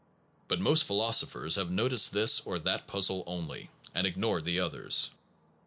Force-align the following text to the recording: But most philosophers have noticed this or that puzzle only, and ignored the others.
But 0.47 0.59
most 0.59 0.85
philosophers 0.85 1.57
have 1.57 1.69
noticed 1.69 2.11
this 2.11 2.39
or 2.39 2.57
that 2.57 2.87
puzzle 2.87 3.23
only, 3.27 3.69
and 3.93 4.07
ignored 4.07 4.45
the 4.45 4.59
others. 4.59 5.11